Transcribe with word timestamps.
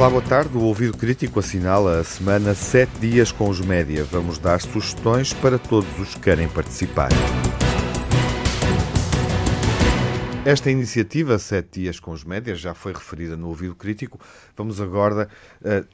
Olá, 0.00 0.08
boa 0.08 0.22
tarde. 0.22 0.56
O 0.56 0.62
Ouvido 0.62 0.96
Crítico 0.96 1.40
assinala 1.40 2.00
a 2.00 2.04
semana 2.04 2.54
7 2.54 2.90
dias 3.00 3.30
com 3.30 3.50
os 3.50 3.60
média. 3.60 4.02
Vamos 4.02 4.38
dar 4.38 4.58
sugestões 4.58 5.34
para 5.34 5.58
todos 5.58 5.90
os 5.98 6.14
que 6.14 6.20
querem 6.20 6.48
participar. 6.48 7.10
Esta 10.42 10.70
iniciativa, 10.70 11.38
Sete 11.38 11.82
Dias 11.82 12.00
com 12.00 12.12
os 12.12 12.24
Médias, 12.24 12.58
já 12.58 12.72
foi 12.72 12.94
referida 12.94 13.36
no 13.36 13.48
Ouvido 13.48 13.74
Crítico. 13.74 14.18
Vamos 14.56 14.80
agora 14.80 15.28
uh, 15.60 15.86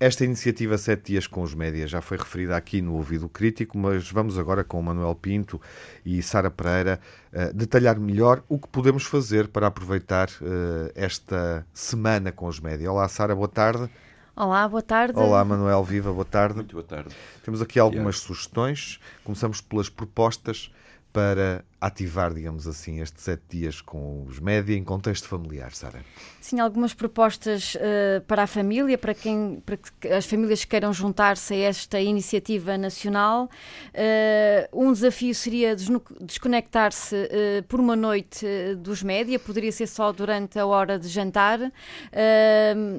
esta 0.00 0.24
iniciativa 0.24 0.78
Sete 0.78 1.12
Dias 1.12 1.26
com 1.26 1.42
os 1.42 1.54
Médias 1.54 1.90
já 1.90 2.00
foi 2.00 2.16
referida 2.16 2.56
aqui 2.56 2.80
no 2.80 2.94
Ouvido 2.94 3.28
Crítico, 3.28 3.76
mas 3.76 4.10
vamos 4.10 4.38
agora 4.38 4.62
com 4.62 4.78
o 4.78 4.82
Manuel 4.82 5.14
Pinto 5.14 5.60
e 6.04 6.22
Sara 6.22 6.50
Pereira 6.50 7.00
uh, 7.32 7.52
detalhar 7.52 7.98
melhor 7.98 8.42
o 8.48 8.58
que 8.58 8.68
podemos 8.68 9.04
fazer 9.04 9.48
para 9.48 9.66
aproveitar 9.66 10.28
uh, 10.40 10.92
esta 10.94 11.66
semana 11.72 12.30
com 12.30 12.46
os 12.46 12.60
médias. 12.60 12.88
Olá, 12.88 13.08
Sara, 13.08 13.34
boa 13.34 13.48
tarde. 13.48 13.90
Olá, 14.36 14.68
boa 14.68 14.82
tarde. 14.82 15.18
Olá, 15.18 15.44
Manuel 15.44 15.82
Viva, 15.82 16.12
boa 16.12 16.24
tarde. 16.24 16.56
Muito 16.56 16.74
boa 16.74 16.84
tarde. 16.84 17.12
Temos 17.44 17.60
aqui 17.60 17.80
algumas 17.80 18.16
yeah. 18.16 18.26
sugestões. 18.26 19.00
Começamos 19.24 19.60
pelas 19.60 19.88
propostas 19.88 20.70
para 21.12 21.64
ativar, 21.80 22.34
digamos 22.34 22.66
assim, 22.66 23.00
estes 23.00 23.22
sete 23.22 23.42
dias 23.48 23.80
com 23.80 24.24
os 24.26 24.40
média 24.40 24.74
em 24.76 24.82
contexto 24.82 25.28
familiar, 25.28 25.72
Sara? 25.72 26.00
Sim, 26.40 26.58
algumas 26.58 26.92
propostas 26.92 27.76
uh, 27.76 28.20
para 28.26 28.42
a 28.42 28.46
família, 28.46 28.98
para 28.98 29.14
quem, 29.14 29.62
para 29.64 29.76
que 29.76 30.08
as 30.08 30.26
famílias 30.26 30.64
queiram 30.64 30.92
juntar-se 30.92 31.54
a 31.54 31.58
esta 31.58 32.00
iniciativa 32.00 32.76
nacional. 32.76 33.48
Uh, 33.94 34.86
um 34.86 34.92
desafio 34.92 35.34
seria 35.34 35.76
desconectar-se 36.20 37.14
uh, 37.14 37.62
por 37.68 37.78
uma 37.78 37.94
noite 37.94 38.46
dos 38.78 39.02
média, 39.02 39.38
poderia 39.38 39.70
ser 39.70 39.86
só 39.86 40.10
durante 40.10 40.58
a 40.58 40.66
hora 40.66 40.98
de 40.98 41.08
jantar, 41.08 41.60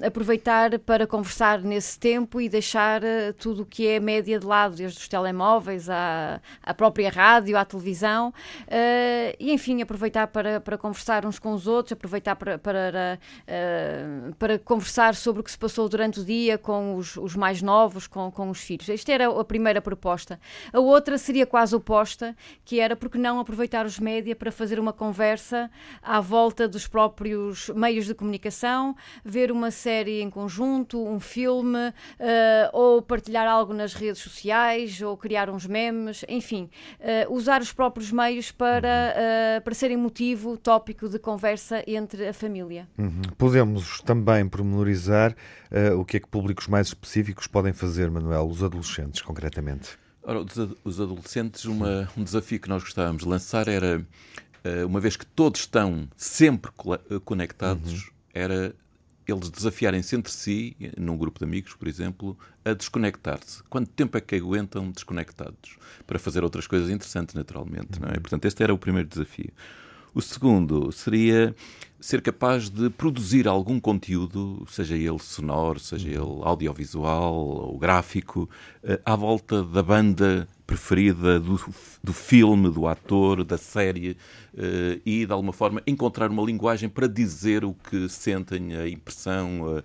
aproveitar 0.05 0.79
para 0.79 1.05
conversar 1.05 1.61
nesse 1.61 1.99
tempo 1.99 2.39
e 2.39 2.47
deixar 2.47 3.01
tudo 3.37 3.63
o 3.63 3.65
que 3.65 3.87
é 3.87 3.99
média 3.99 4.39
de 4.39 4.45
lado, 4.45 4.75
desde 4.75 4.99
os 4.99 5.07
telemóveis 5.07 5.89
à, 5.89 6.39
à 6.63 6.73
própria 6.73 7.09
rádio, 7.09 7.57
à 7.57 7.65
televisão. 7.65 8.33
Uh, 8.69 9.33
e 9.39 9.51
enfim, 9.51 9.81
aproveitar 9.81 10.27
para, 10.27 10.61
para 10.61 10.77
conversar 10.77 11.25
uns 11.25 11.39
com 11.39 11.53
os 11.53 11.65
outros, 11.65 11.93
aproveitar 11.93 12.35
para, 12.35 12.59
para, 12.59 13.19
uh, 13.47 14.35
para 14.35 14.59
conversar 14.59 15.15
sobre 15.15 15.41
o 15.41 15.43
que 15.43 15.49
se 15.49 15.57
passou 15.57 15.89
durante 15.89 16.19
o 16.19 16.25
dia 16.25 16.55
com 16.55 16.95
os, 16.95 17.17
os 17.17 17.35
mais 17.35 17.63
novos, 17.63 18.05
com, 18.05 18.29
com 18.29 18.47
os 18.47 18.59
filhos. 18.59 18.87
Esta 18.87 19.11
era 19.11 19.27
a 19.27 19.43
primeira 19.43 19.81
proposta. 19.81 20.39
A 20.71 20.79
outra 20.79 21.17
seria 21.17 21.47
quase 21.47 21.75
oposta, 21.75 22.35
que 22.63 22.79
era 22.79 22.95
porque 22.95 23.17
não 23.17 23.39
aproveitar 23.39 23.87
os 23.87 23.97
média 23.97 24.35
para 24.35 24.51
fazer 24.51 24.79
uma 24.79 24.93
conversa 24.93 25.71
à 25.99 26.21
volta 26.21 26.67
dos 26.67 26.85
próprios 26.85 27.69
meios 27.69 28.05
de 28.05 28.13
comunicação, 28.13 28.95
ver 29.25 29.51
uma 29.51 29.71
série 29.71 30.21
em 30.21 30.29
conjunto, 30.29 31.03
um 31.03 31.19
filme, 31.19 31.87
uh, 31.87 32.69
ou 32.71 33.01
partilhar 33.01 33.47
algo 33.47 33.73
nas 33.73 33.95
redes 33.95 34.21
sociais, 34.21 35.01
ou 35.01 35.17
criar 35.17 35.49
uns 35.49 35.65
memes, 35.65 36.23
enfim, 36.29 36.69
usar 37.29 37.61
os 37.61 37.73
próprios 37.73 38.11
meios 38.11 38.51
para, 38.59 39.15
uh, 39.15 39.63
para 39.63 39.73
serem 39.73 39.95
motivo, 39.95 40.57
tópico 40.57 41.07
de 41.07 41.17
conversa 41.17 41.81
entre 41.87 42.27
a 42.27 42.33
família. 42.33 42.89
Uhum. 42.97 43.21
Podemos 43.37 44.01
também 44.01 44.49
pormenorizar 44.49 45.31
uh, 45.71 45.97
o 45.97 46.03
que 46.03 46.17
é 46.17 46.19
que 46.19 46.27
públicos 46.27 46.67
mais 46.67 46.87
específicos 46.87 47.47
podem 47.47 47.71
fazer, 47.71 48.11
Manuel, 48.11 48.45
os 48.49 48.61
adolescentes, 48.61 49.21
concretamente. 49.21 49.97
Ora, 50.21 50.43
os 50.83 50.99
adolescentes, 50.99 51.63
uma, 51.63 52.09
um 52.17 52.23
desafio 52.23 52.59
que 52.59 52.67
nós 52.67 52.83
gostávamos 52.83 53.23
de 53.23 53.29
lançar 53.29 53.69
era, 53.69 53.97
uh, 53.97 54.85
uma 54.85 54.99
vez 54.99 55.15
que 55.15 55.25
todos 55.25 55.61
estão 55.61 56.09
sempre 56.17 56.69
conectados, 57.23 57.93
uhum. 57.93 58.11
era 58.33 58.75
eles 59.31 59.49
desafiarem-se 59.49 60.15
entre 60.15 60.31
si, 60.31 60.75
num 60.97 61.17
grupo 61.17 61.39
de 61.39 61.45
amigos, 61.45 61.73
por 61.73 61.87
exemplo, 61.87 62.37
a 62.63 62.73
desconectar-se. 62.73 63.63
Quanto 63.63 63.89
tempo 63.91 64.17
é 64.17 64.21
que 64.21 64.35
aguentam 64.35 64.91
desconectados? 64.91 65.77
Para 66.05 66.19
fazer 66.19 66.43
outras 66.43 66.67
coisas 66.67 66.89
interessantes, 66.89 67.35
naturalmente. 67.35 67.99
Não 67.99 68.09
é? 68.09 68.19
Portanto, 68.19 68.45
este 68.45 68.63
era 68.63 68.73
o 68.73 68.77
primeiro 68.77 69.07
desafio. 69.07 69.51
O 70.13 70.21
segundo 70.21 70.91
seria 70.91 71.55
ser 71.99 72.21
capaz 72.21 72.69
de 72.69 72.89
produzir 72.89 73.47
algum 73.47 73.79
conteúdo, 73.79 74.65
seja 74.69 74.95
ele 74.95 75.19
sonoro, 75.19 75.79
seja 75.79 76.07
ele 76.07 76.41
audiovisual 76.43 77.35
ou 77.35 77.77
gráfico, 77.77 78.49
eh, 78.83 78.99
à 79.05 79.15
volta 79.15 79.63
da 79.63 79.83
banda 79.83 80.47
preferida, 80.69 81.39
do, 81.39 81.59
do 82.03 82.13
filme, 82.13 82.69
do 82.69 82.85
ator, 82.85 83.43
da 83.43 83.57
série, 83.57 84.11
uh, 84.53 85.01
e 85.03 85.25
de 85.25 85.31
alguma 85.31 85.51
forma 85.51 85.81
encontrar 85.87 86.29
uma 86.29 86.43
linguagem 86.43 86.87
para 86.87 87.07
dizer 87.07 87.65
o 87.65 87.73
que 87.73 88.07
sentem, 88.07 88.75
a 88.75 88.87
impressão, 88.87 89.81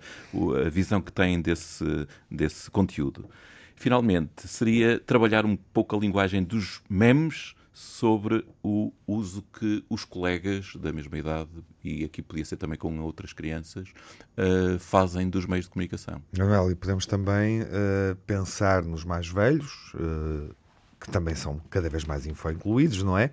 a, 0.53 0.67
a 0.67 0.69
visão 0.69 1.01
que 1.01 1.11
têm 1.11 1.41
desse, 1.41 1.83
desse 2.29 2.69
conteúdo. 2.69 3.27
Finalmente, 3.75 4.47
seria 4.47 4.99
trabalhar 4.99 5.43
um 5.43 5.55
pouco 5.55 5.95
a 5.95 5.99
linguagem 5.99 6.43
dos 6.43 6.83
memes 6.87 7.55
sobre 7.73 8.45
o 8.61 8.93
uso 9.07 9.43
que 9.59 9.83
os 9.89 10.05
colegas 10.05 10.75
da 10.75 10.93
mesma 10.93 11.17
idade, 11.17 11.49
e 11.83 12.03
aqui 12.03 12.21
podia 12.21 12.45
ser 12.45 12.57
também 12.57 12.77
com 12.77 12.99
outras 12.99 13.33
crianças, 13.33 13.89
uh, 14.37 14.77
fazem 14.77 15.31
dos 15.31 15.47
meios 15.47 15.65
de 15.65 15.71
comunicação. 15.71 16.21
Manuel, 16.37 16.69
e 16.69 16.75
podemos 16.75 17.07
também 17.07 17.63
uh, 17.63 18.15
pensar 18.27 18.83
nos 18.83 19.03
mais 19.03 19.27
velhos, 19.27 19.93
uh, 19.95 20.55
que 21.05 21.11
também 21.11 21.35
são 21.35 21.61
cada 21.69 21.87
vez 21.87 22.03
mais 22.03 22.25
incluídos, 22.25 23.03
não 23.03 23.17
é? 23.17 23.29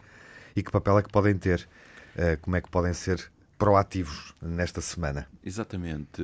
E 0.55 0.63
que 0.63 0.71
papel 0.71 0.99
é 0.99 1.03
que 1.03 1.11
podem 1.11 1.37
ter? 1.37 1.67
Uh, 2.15 2.39
como 2.43 2.57
é 2.57 2.61
que 2.61 2.71
podem 2.71 2.93
ser 2.93 3.33
proativos 3.57 4.35
nesta 4.43 4.81
semana? 4.81 5.27
Exatamente. 5.43 6.21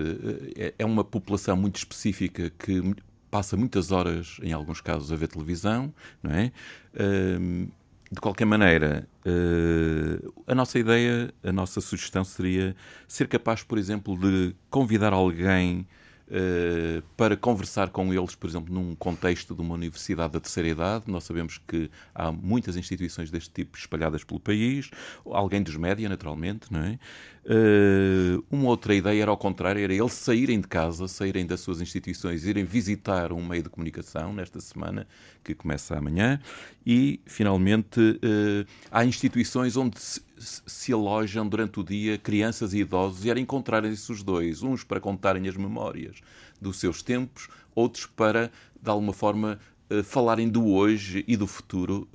Eh, 0.56 0.74
é 0.78 0.84
uma 0.84 1.02
população 1.02 1.56
muito 1.56 1.76
específica 1.76 2.50
que 2.50 2.94
passa 3.30 3.56
muitas 3.56 3.90
horas, 3.90 4.38
em 4.42 4.52
alguns 4.52 4.80
casos, 4.80 5.10
a 5.10 5.16
ver 5.16 5.28
televisão, 5.28 5.92
não 6.22 6.32
é? 6.32 6.52
Uh, 6.94 7.70
de 8.10 8.20
qualquer 8.20 8.44
maneira, 8.44 9.08
uh, 9.24 10.34
a 10.46 10.54
nossa 10.54 10.78
ideia, 10.78 11.32
a 11.42 11.52
nossa 11.52 11.80
sugestão 11.80 12.24
seria 12.24 12.74
ser 13.06 13.28
capaz, 13.28 13.62
por 13.62 13.78
exemplo, 13.78 14.18
de 14.18 14.54
convidar 14.70 15.12
alguém 15.12 15.86
uh, 16.28 17.02
para 17.16 17.36
conversar 17.36 17.90
com 17.90 18.12
eles, 18.12 18.34
por 18.34 18.48
exemplo, 18.48 18.72
num 18.72 18.94
contexto 18.94 19.54
de 19.54 19.60
uma 19.60 19.74
universidade 19.74 20.32
da 20.32 20.40
terceira 20.40 20.68
idade. 20.68 21.04
Nós 21.08 21.24
sabemos 21.24 21.58
que 21.58 21.90
há 22.14 22.30
muitas 22.30 22.76
instituições 22.76 23.30
deste 23.30 23.50
tipo 23.50 23.76
espalhadas 23.76 24.24
pelo 24.24 24.40
país, 24.40 24.90
alguém 25.24 25.62
dos 25.62 25.76
média, 25.76 26.08
naturalmente, 26.08 26.72
não 26.72 26.80
é? 26.80 26.98
Uh, 27.44 28.44
uma 28.50 28.68
outra 28.68 28.94
ideia 28.94 29.22
era 29.22 29.30
ao 29.30 29.36
contrário, 29.38 29.82
era 29.82 29.94
eles 29.94 30.12
saírem 30.12 30.60
de 30.60 30.68
casa, 30.68 31.08
saírem 31.08 31.46
das 31.46 31.60
suas 31.60 31.80
instituições, 31.80 32.44
irem 32.44 32.64
visitar 32.64 33.32
um 33.32 33.42
meio 33.42 33.62
de 33.62 33.70
comunicação 33.70 34.34
nesta 34.34 34.60
semana, 34.60 35.06
que 35.42 35.54
começa 35.54 35.96
amanhã, 35.96 36.38
e, 36.84 37.20
finalmente, 37.24 38.00
uh, 38.00 38.66
há 38.90 39.02
instituições 39.04 39.78
onde 39.78 39.98
se, 39.98 40.20
se 40.38 40.92
alojam 40.92 41.46
durante 41.48 41.80
o 41.80 41.84
dia 41.84 42.18
crianças 42.18 42.72
e 42.72 42.78
idosos 42.78 43.24
e 43.24 43.30
era 43.30 43.40
encontrarem-se 43.40 44.10
os 44.10 44.22
dois, 44.22 44.62
uns 44.62 44.84
para 44.84 45.00
contarem 45.00 45.48
as 45.48 45.56
memórias 45.56 46.20
dos 46.60 46.78
seus 46.78 47.02
tempos, 47.02 47.48
outros 47.74 48.06
para, 48.06 48.50
de 48.80 48.90
alguma 48.90 49.12
forma, 49.12 49.58
uh, 49.90 50.02
falarem 50.02 50.48
do 50.48 50.66
hoje 50.68 51.24
e 51.26 51.36
do 51.36 51.46
futuro, 51.46 52.08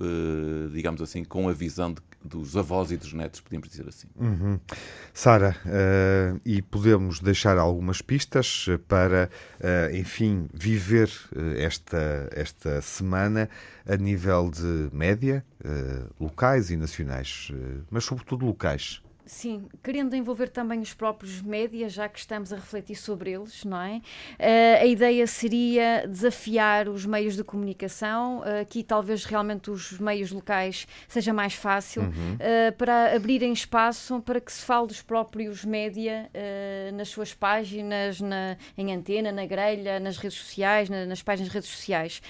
digamos 0.72 1.00
assim, 1.00 1.24
com 1.24 1.48
a 1.48 1.52
visão 1.52 1.92
de 1.92 2.00
dos 2.24 2.56
avós 2.56 2.90
e 2.90 2.96
dos 2.96 3.12
netos, 3.12 3.40
podemos 3.40 3.68
dizer 3.68 3.86
assim. 3.86 4.08
Uhum. 4.16 4.58
Sara, 5.12 5.56
uh, 5.66 6.40
e 6.44 6.62
podemos 6.62 7.20
deixar 7.20 7.58
algumas 7.58 8.00
pistas 8.00 8.66
para, 8.88 9.30
uh, 9.60 9.94
enfim, 9.94 10.48
viver 10.52 11.10
uh, 11.36 11.58
esta, 11.58 12.28
esta 12.32 12.80
semana 12.80 13.48
a 13.86 13.96
nível 13.96 14.50
de 14.50 14.88
média, 14.92 15.44
locais 16.18 16.70
e 16.70 16.76
nacionais, 16.76 17.50
mas 17.90 18.04
sobretudo 18.04 18.46
locais. 18.46 19.03
Sim, 19.26 19.68
querendo 19.82 20.14
envolver 20.14 20.48
também 20.48 20.80
os 20.80 20.92
próprios 20.92 21.40
médias, 21.40 21.94
já 21.94 22.08
que 22.08 22.18
estamos 22.18 22.52
a 22.52 22.56
refletir 22.56 22.94
sobre 22.94 23.32
eles, 23.32 23.64
não 23.64 23.80
é? 23.80 23.96
Uh, 24.38 24.82
a 24.82 24.86
ideia 24.86 25.26
seria 25.26 26.06
desafiar 26.06 26.88
os 26.88 27.06
meios 27.06 27.34
de 27.34 27.42
comunicação, 27.42 28.40
uh, 28.40 28.60
aqui 28.60 28.82
talvez 28.82 29.24
realmente 29.24 29.70
os 29.70 29.98
meios 29.98 30.30
locais 30.30 30.86
seja 31.08 31.32
mais 31.32 31.54
fácil, 31.54 32.02
uhum. 32.02 32.10
uh, 32.34 32.72
para 32.76 33.16
abrirem 33.16 33.52
espaço 33.52 34.20
para 34.20 34.38
que 34.40 34.52
se 34.52 34.62
fale 34.62 34.88
dos 34.88 35.00
próprios 35.00 35.64
média 35.64 36.30
nas 36.94 37.08
suas 37.08 37.32
páginas, 37.32 38.20
na, 38.20 38.56
em 38.76 38.92
antena, 38.92 39.32
na 39.32 39.46
grelha, 39.46 39.98
nas 39.98 40.18
redes 40.18 40.38
sociais, 40.38 40.88
na, 40.88 41.06
nas 41.06 41.22
páginas 41.22 41.48
de 41.48 41.54
redes 41.54 41.70
sociais. 41.70 42.22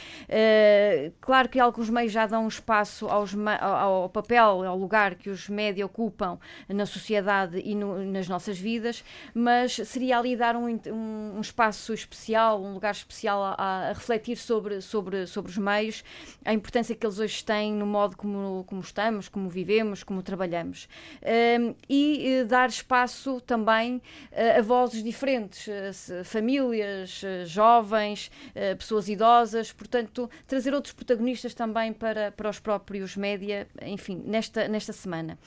claro 1.20 1.48
que 1.48 1.58
alguns 1.58 1.90
meios 1.90 2.12
já 2.12 2.26
dão 2.26 2.46
espaço 2.46 3.06
aos, 3.08 3.34
ao, 3.60 3.74
ao 3.74 4.08
papel, 4.08 4.64
ao 4.64 4.78
lugar 4.78 5.14
que 5.14 5.30
os 5.30 5.48
média 5.48 5.84
ocupam 5.84 6.38
na 6.68 6.83
na 6.84 6.86
sociedade 6.86 7.62
e 7.64 7.74
no, 7.74 8.04
nas 8.04 8.28
nossas 8.28 8.58
vidas, 8.58 9.02
mas 9.32 9.74
seria 9.86 10.18
ali 10.18 10.36
dar 10.36 10.54
um, 10.54 10.68
um, 10.68 11.40
espaço 11.40 11.94
especial, 11.94 12.62
um 12.62 12.74
lugar 12.74 12.92
especial 12.92 13.42
a, 13.42 13.54
a, 13.54 13.92
refletir 13.92 14.36
sobre, 14.36 14.82
sobre, 14.82 15.26
sobre 15.26 15.50
os 15.50 15.56
meios, 15.56 16.04
a 16.44 16.52
importância 16.52 16.94
que 16.94 17.06
eles 17.06 17.18
hoje 17.18 17.42
têm 17.42 17.72
no 17.72 17.86
modo 17.86 18.16
como, 18.16 18.64
como 18.64 18.82
estamos, 18.82 19.28
como 19.28 19.48
vivemos, 19.48 20.04
como 20.04 20.22
trabalhamos. 20.22 20.86
Um, 21.22 21.74
e 21.88 22.42
uh, 22.42 22.46
dar 22.46 22.68
espaço 22.68 23.40
também 23.40 23.96
uh, 23.96 24.58
a 24.58 24.62
vozes 24.62 25.02
diferentes, 25.02 25.66
uh, 25.68 26.24
famílias, 26.24 27.22
jovens, 27.46 28.30
pessoas 28.78 29.08
idosas, 29.08 29.72
portanto, 29.72 30.28
trazer 30.46 30.74
outros 30.74 30.92
protagonistas 30.92 31.54
também 31.54 31.92
para, 31.92 32.30
para 32.32 32.50
os 32.50 32.58
próprios 32.58 33.16
média, 33.16 33.66
enfim, 33.82 34.22
nesta, 34.26 34.68
nesta 34.68 34.92
semana. 34.92 35.38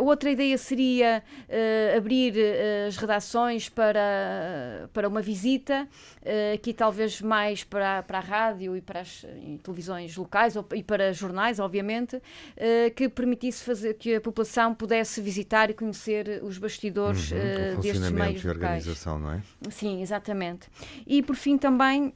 outra 0.00 0.30
ideia 0.30 0.56
seria 0.60 1.22
abrir 1.96 2.34
as 2.86 2.96
redações 2.96 3.68
para, 3.68 4.88
para 4.92 5.08
uma 5.08 5.20
visita, 5.20 5.88
aqui 6.54 6.72
talvez 6.72 7.20
mais 7.20 7.64
para, 7.64 8.02
para 8.02 8.18
a 8.18 8.20
rádio 8.20 8.76
e 8.76 8.80
para 8.80 9.00
as 9.00 9.24
televisões 9.62 10.16
locais 10.16 10.54
e 10.74 10.82
para 10.82 11.12
jornais, 11.12 11.58
obviamente, 11.58 12.20
que 12.94 13.08
permitisse 13.08 13.64
fazer 13.64 13.94
que 13.94 14.14
a 14.14 14.20
população 14.20 14.74
pudesse 14.74 15.20
visitar 15.20 15.70
e 15.70 15.74
conhecer 15.74 16.40
os 16.42 16.58
bastidores 16.58 17.30
uhum, 17.30 17.38
uh, 17.38 17.80
destes 17.80 18.10
meios 18.10 18.44
e 18.44 18.48
organização, 18.48 19.18
não 19.18 19.32
é? 19.32 19.42
Sim, 19.70 20.02
exatamente. 20.02 20.68
E 21.06 21.22
por 21.22 21.36
fim 21.36 21.56
também 21.56 22.12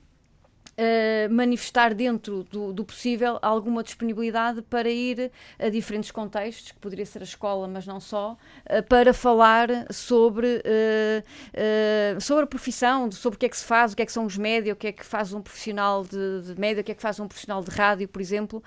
Uh, 0.76 1.32
manifestar 1.32 1.94
dentro 1.94 2.43
do, 2.50 2.73
do, 2.73 2.85
possível 2.85 3.38
alguma 3.41 3.81
disponibilidade 3.81 4.61
para 4.62 4.91
ir 4.91 5.31
a 5.56 5.69
diferentes 5.69 6.11
contextos, 6.11 6.73
que 6.73 6.79
poderia 6.81 7.06
ser 7.06 7.21
a 7.21 7.25
escola, 7.25 7.69
mas 7.69 7.87
não 7.87 8.00
só, 8.00 8.32
uh, 8.32 8.82
para 8.88 9.15
falar 9.15 9.69
sobre, 9.93 10.61
uh, 10.65 12.21
sobre 12.21 12.43
a 12.43 12.47
profissão, 12.47 13.11
sobre 13.12 13.37
o 13.37 13.38
que 13.38 13.47
é 13.47 13.49
que 13.49 13.56
se 13.56 13.65
faz, 13.65 13.93
o 13.93 13.97
que 13.97 14.03
é 14.03 14.06
que 14.06 14.11
são 14.11 14.26
os 14.26 14.37
médios, 14.37 14.75
o 14.75 14.76
que 14.76 14.88
é 14.88 14.93
que 14.93 15.06
faz 15.06 15.32
um 15.32 15.41
profissional 15.41 16.03
de, 16.03 16.43
de 16.43 16.61
média, 16.61 16.81
o 16.81 16.85
que 16.85 16.91
é 16.91 16.94
que 16.97 17.03
faz 17.03 17.20
um 17.20 17.29
profissional 17.29 17.62
de 17.62 17.70
rádio, 17.70 18.09
por 18.09 18.20
exemplo. 18.20 18.62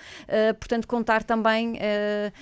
portanto, 0.60 0.88
contar 0.88 1.24
também 1.24 1.78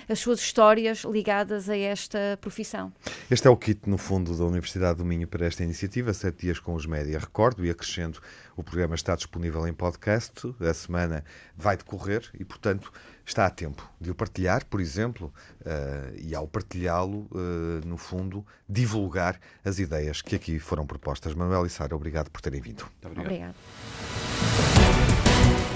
as 0.08 0.20
suas 0.20 0.40
histórias 0.40 1.00
ligadas 1.00 1.70
a 1.70 1.78
esta 1.78 2.38
profissão. 2.40 2.94
Este 3.32 3.48
é 3.48 3.50
o 3.50 3.58
kit, 3.58 3.90
no 3.90 3.98
fundo, 3.98 4.38
da 4.38 4.44
Universidade 4.44 5.00
do 5.00 5.06
Minho 5.06 5.28
para 5.28 5.46
esta 5.46 5.64
iniciativa, 5.64 6.14
sete 6.14 6.42
dias 6.42 6.60
com 6.60 6.76
os 6.76 6.86
média. 6.86 7.18
Recordo 7.18 7.66
e 7.66 7.70
acrescento 7.70 8.22
o 8.56 8.64
programa 8.64 8.96
está 8.96 9.16
disponível 9.16 9.68
em 9.68 9.74
podcast, 9.74 10.54
a 10.60 10.74
semana 10.74 11.24
vai 11.56 11.76
decorrer 11.76 12.30
e, 12.40 12.46
portanto, 12.46 12.92
está 13.26 13.46
a 13.46 13.50
tempo 13.50 13.90
de 14.00 14.12
o 14.12 14.16
partilhar, 14.16 14.66
por 14.66 14.80
exemplo, 14.80 15.34
uh, 15.62 16.16
e 16.18 16.34
ao 16.36 16.48
partilhá-lo, 16.48 17.28
uh, 17.32 17.86
no 17.86 17.98
fundo, 17.98 18.46
divulgar 18.68 19.40
as 19.64 19.80
ideias 19.80 20.22
que 20.22 20.36
aqui 20.36 20.60
foram 20.60 20.86
propostas. 20.86 21.34
Manuel 21.34 21.66
e 21.66 21.70
Sara, 21.70 21.96
obrigado 21.96 22.30
por 22.30 22.42
terem 22.42 22.62
vindo. 22.62 22.86
Muito 23.04 23.20
obrigado. 23.22 23.56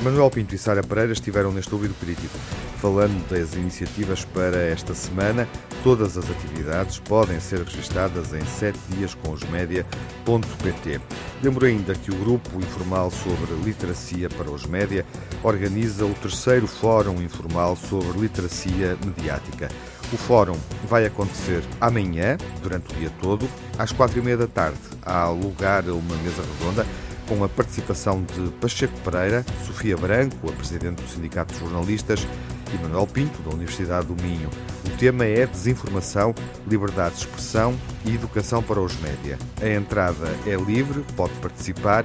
Manuel 0.02 0.30
Pinto 0.30 0.56
e 0.56 0.58
Sara 0.58 0.82
Pereira 0.82 1.12
estiveram 1.12 1.52
neste 1.52 1.74
ouvido 1.74 1.94
crítico, 2.00 2.40
falando 2.78 3.22
das 3.28 3.54
iniciativas 3.54 4.24
para 4.24 4.56
esta 4.58 4.96
semana. 4.96 5.46
Todas 5.84 6.18
as 6.18 6.30
atividades 6.30 7.00
podem 7.00 7.42
ser 7.42 7.64
registadas 7.64 8.34
em 8.34 8.40
7diascomosmedia.pt. 8.40 11.02
Lembro 11.44 11.66
ainda 11.66 11.94
que 11.96 12.12
o 12.12 12.16
Grupo 12.16 12.60
Informal 12.60 13.12
sobre 13.12 13.54
Literacia 13.62 14.30
para 14.30 14.50
os 14.50 14.66
Média 14.66 15.06
organiza 15.44 16.06
o 16.06 16.14
terceiro 16.14 16.66
Fórum 16.66 17.22
Informal 17.22 17.76
sobre 17.76 18.18
Literacia 18.18 18.98
Mediática. 19.06 19.68
O 20.12 20.18
fórum 20.18 20.58
vai 20.88 21.06
acontecer 21.06 21.64
amanhã, 21.80 22.36
durante 22.64 22.92
o 22.94 22.98
dia 22.98 23.12
todo, 23.22 23.48
às 23.78 23.92
quatro 23.92 24.18
e 24.18 24.22
meia 24.22 24.38
da 24.38 24.48
tarde. 24.48 24.80
Há 25.04 25.30
lugar 25.30 25.88
a 25.88 25.94
uma 25.94 26.16
mesa 26.18 26.42
redonda 26.42 26.84
com 27.30 27.44
a 27.44 27.48
participação 27.48 28.24
de 28.24 28.50
Pacheco 28.54 29.00
Pereira, 29.02 29.46
Sofia 29.66 29.96
Branco, 29.96 30.50
a 30.50 30.52
presidente 30.52 31.04
do 31.04 31.08
Sindicato 31.08 31.54
de 31.54 31.60
Jornalistas, 31.60 32.28
e 32.74 32.78
Manuel 32.82 33.06
Pinto, 33.08 33.42
da 33.44 33.52
Universidade 33.52 34.08
do 34.08 34.22
Minho. 34.22 34.50
O 34.86 34.90
tema 34.98 35.26
é 35.26 35.46
Desinformação, 35.46 36.34
Liberdade 36.68 37.16
de 37.16 37.22
Expressão 37.22 37.76
e 38.04 38.16
Educação 38.16 38.64
para 38.64 38.82
os 38.82 39.00
Média. 39.00 39.38
A 39.62 39.70
entrada 39.70 40.28
é 40.46 40.56
livre, 40.56 41.04
pode 41.16 41.34
participar. 41.36 42.04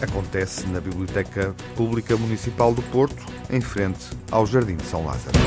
Acontece 0.00 0.66
na 0.66 0.80
Biblioteca 0.80 1.54
Pública 1.76 2.16
Municipal 2.16 2.74
do 2.74 2.82
Porto, 2.82 3.24
em 3.48 3.60
frente 3.60 4.10
ao 4.30 4.44
Jardim 4.44 4.76
de 4.76 4.84
São 4.84 5.06
Lázaro. 5.06 5.38